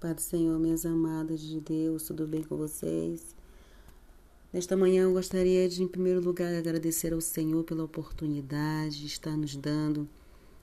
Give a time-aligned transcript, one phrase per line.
[0.00, 3.34] Pai do Senhor, minhas amadas de Deus, tudo bem com vocês?
[4.52, 9.36] Nesta manhã eu gostaria de, em primeiro lugar, agradecer ao Senhor pela oportunidade de estar
[9.36, 10.08] nos dando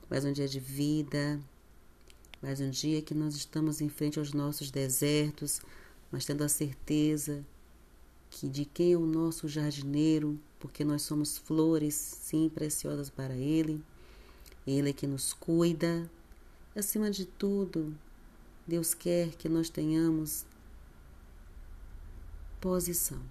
[0.09, 1.37] mais um dia de vida,
[2.41, 5.61] mais um dia que nós estamos em frente aos nossos desertos,
[6.09, 7.45] mas tendo a certeza
[8.29, 13.83] que de quem é o nosso jardineiro, porque nós somos flores, sim, preciosas para Ele.
[14.65, 16.09] Ele é que nos cuida.
[16.73, 17.93] Acima de tudo,
[18.67, 20.45] Deus quer que nós tenhamos
[22.59, 23.21] posição.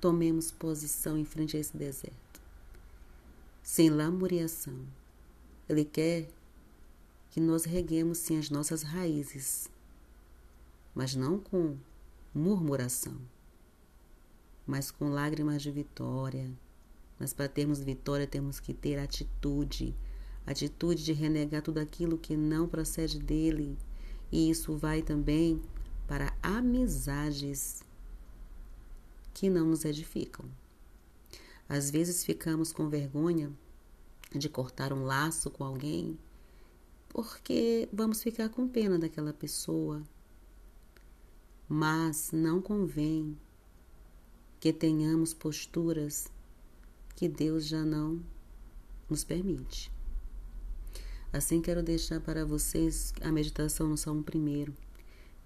[0.00, 2.40] Tomemos posição em frente a esse deserto.
[3.62, 4.78] Sem lamuriação.
[5.68, 6.28] Ele quer
[7.30, 9.68] que nós reguemos sim as nossas raízes,
[10.94, 11.76] mas não com
[12.34, 13.18] murmuração,
[14.66, 16.50] mas com lágrimas de vitória.
[17.18, 19.94] Mas para termos vitória temos que ter atitude,
[20.46, 23.76] atitude de renegar tudo aquilo que não procede dele.
[24.30, 25.62] E isso vai também
[26.06, 27.82] para amizades
[29.32, 30.46] que não nos edificam.
[31.68, 33.52] Às vezes ficamos com vergonha
[34.34, 36.18] de cortar um laço com alguém
[37.08, 40.02] porque vamos ficar com pena daquela pessoa.
[41.68, 43.36] Mas não convém
[44.60, 46.30] que tenhamos posturas
[47.14, 48.22] que Deus já não
[49.08, 49.95] nos permite.
[51.36, 54.72] Assim quero deixar para vocês a meditação no Salmo 1.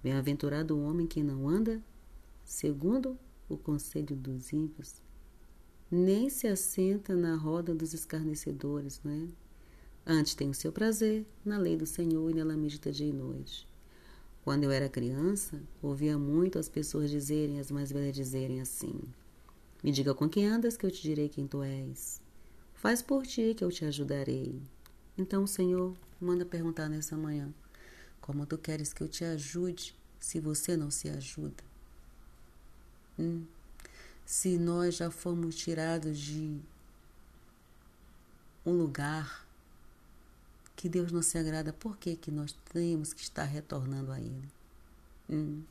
[0.00, 1.83] Bem-aventurado o homem que não anda
[2.44, 5.02] segundo o conselho dos ímpios,
[5.91, 9.27] nem se assenta na roda dos escarnecedores, não é?
[10.06, 13.68] Antes tem o seu prazer na lei do Senhor e nela medita dia e noite.
[14.44, 18.94] Quando eu era criança, ouvia muito as pessoas dizerem, as mais velhas dizerem assim:
[19.83, 22.22] Me diga com quem andas, que eu te direi quem tu és.
[22.74, 24.62] Faz por ti, que eu te ajudarei.
[25.16, 27.53] Então, Senhor, manda perguntar nessa manhã:
[28.20, 31.62] Como tu queres que eu te ajude se você não se ajuda?
[33.19, 33.44] Hum.
[34.25, 36.61] Se nós já fomos tirados de
[38.64, 39.46] um lugar
[40.77, 44.48] que Deus não se agrada, por que, que nós temos que estar retornando a Ele?
[45.29, 45.63] Hum.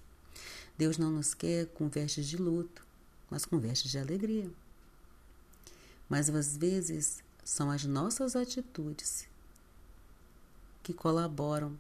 [0.78, 2.86] Deus não nos quer com vestes de luto,
[3.30, 4.50] mas com vestes de alegria.
[6.08, 9.28] Mas às vezes são as nossas atitudes
[10.90, 11.80] que colaboram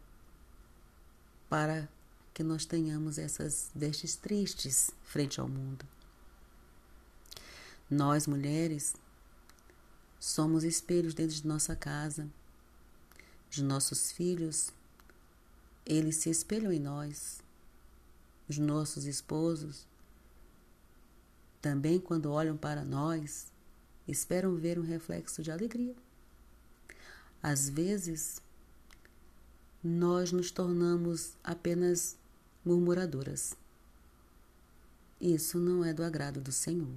[1.50, 1.90] para
[2.32, 5.84] que nós tenhamos essas vestes tristes frente ao mundo.
[7.90, 8.96] Nós, mulheres,
[10.20, 12.30] somos espelhos dentro de nossa casa
[13.52, 14.72] os nossos filhos,
[15.84, 17.42] eles se espelham em nós.
[18.48, 19.88] Os nossos esposos,
[21.60, 23.48] também quando olham para nós,
[24.08, 25.96] esperam ver um reflexo de alegria.
[27.42, 28.40] Às vezes,
[29.84, 32.18] nós nos tornamos apenas
[32.66, 33.56] murmuradoras.
[35.20, 36.96] Isso não é do agrado do Senhor.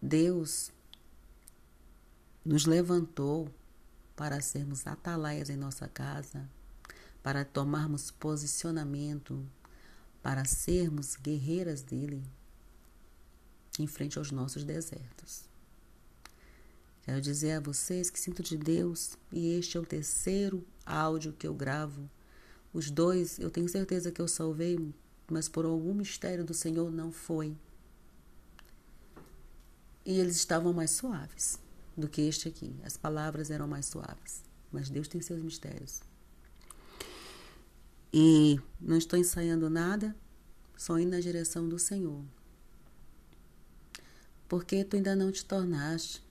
[0.00, 0.70] Deus
[2.44, 3.48] nos levantou
[4.14, 6.48] para sermos atalaias em nossa casa,
[7.22, 9.44] para tomarmos posicionamento,
[10.22, 12.22] para sermos guerreiras dele
[13.78, 15.53] em frente aos nossos desertos.
[17.04, 21.46] Quero dizer a vocês que sinto de Deus e este é o terceiro áudio que
[21.46, 22.08] eu gravo.
[22.72, 24.78] Os dois eu tenho certeza que eu salvei,
[25.30, 27.54] mas por algum mistério do Senhor não foi.
[30.02, 31.58] E eles estavam mais suaves
[31.94, 32.74] do que este aqui.
[32.82, 34.42] As palavras eram mais suaves,
[34.72, 36.00] mas Deus tem seus mistérios.
[38.10, 40.16] E não estou ensaiando nada,
[40.74, 42.24] só indo na direção do Senhor.
[44.48, 46.23] Porque tu ainda não te tornaste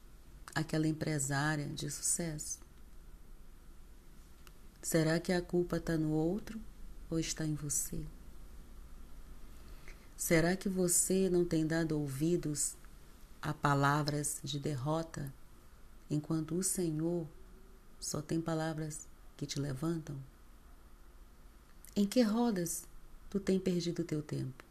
[0.54, 2.60] aquela empresária de sucesso?
[4.82, 6.60] Será que a culpa está no outro
[7.10, 8.04] ou está em você?
[10.18, 12.76] Será que você não tem dado ouvidos
[13.42, 15.34] a palavras de derrota
[16.10, 17.28] enquanto o Senhor
[18.00, 20.16] só tem palavras que te levantam?
[21.96, 22.86] Em que rodas
[23.30, 24.64] tu tem perdido o teu tempo?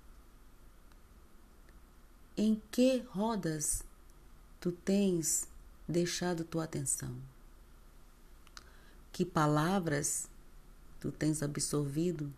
[2.37, 3.83] Em que rodas
[4.61, 5.49] tu tens
[5.89, 7.17] deixado tua atenção?
[9.13, 10.29] Que palavras
[11.01, 12.33] tu tens absorvido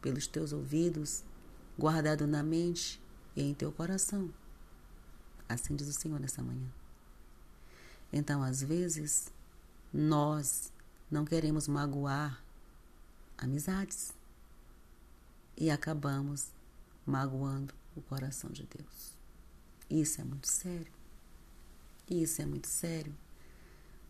[0.00, 1.22] pelos teus ouvidos,
[1.78, 3.00] guardado na mente
[3.36, 4.32] e em teu coração?
[5.48, 6.68] Assim diz o Senhor nessa manhã.
[8.12, 9.32] Então, às vezes,
[9.92, 10.72] nós
[11.10, 12.42] não queremos magoar
[13.36, 14.12] amizades
[15.56, 16.48] e acabamos
[17.06, 19.16] magoando o coração de Deus.
[19.88, 20.92] Isso é muito sério.
[22.08, 23.14] Isso é muito sério.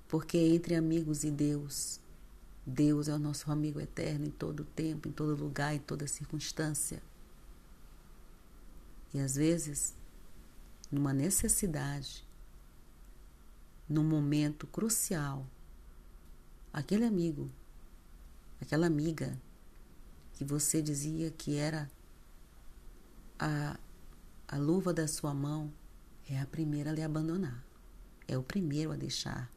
[0.08, 2.00] Porque entre amigos e Deus
[2.67, 7.02] Deus é o nosso amigo eterno em todo tempo, em todo lugar, em toda circunstância.
[9.12, 9.94] E às vezes,
[10.91, 12.25] numa necessidade,
[13.87, 15.46] num momento crucial,
[16.73, 17.50] aquele amigo,
[18.61, 19.38] aquela amiga
[20.32, 21.91] que você dizia que era
[23.38, 23.79] a,
[24.49, 25.70] a luva da sua mão,
[26.31, 27.62] é a primeira a lhe abandonar.
[28.26, 29.50] É o primeiro a deixar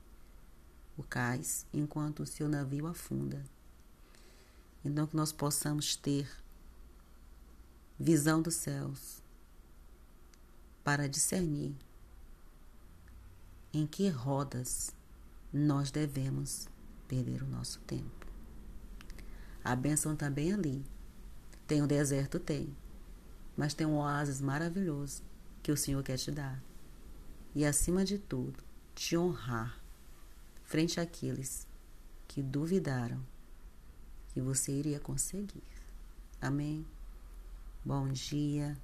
[0.97, 3.43] o cais enquanto o seu navio afunda.
[4.83, 6.29] Então, que nós possamos ter
[7.99, 9.21] visão dos céus
[10.83, 11.75] para discernir
[13.73, 14.91] em que rodas
[15.51, 16.67] nós devemos
[17.07, 18.25] perder o nosso tempo.
[19.63, 20.85] A bênção está bem ali.
[21.67, 22.39] Tem o deserto?
[22.39, 22.73] Tem.
[23.55, 25.21] Mas tem um oásis maravilhoso
[25.61, 26.63] que o Senhor quer te dar.
[27.55, 28.63] E acima de tudo,
[28.93, 29.81] te honrar
[30.63, 31.65] frente àqueles
[32.27, 33.23] que duvidaram
[34.33, 35.63] que você iria conseguir.
[36.39, 36.85] Amém?
[37.83, 38.77] Bom dia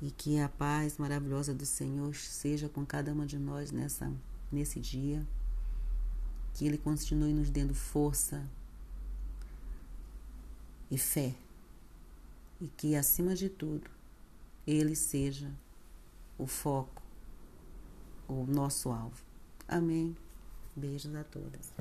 [0.00, 4.12] e que a paz maravilhosa do Senhor seja com cada uma de nós nessa,
[4.50, 5.26] nesse dia.
[6.54, 8.46] Que Ele continue nos dando força
[10.90, 11.34] e fé.
[12.60, 13.90] E que, acima de tudo,
[14.66, 15.50] Ele seja
[16.36, 16.97] o foco,
[18.28, 19.24] o nosso alvo.
[19.66, 20.16] Amém.
[20.76, 21.72] Beijos a todas.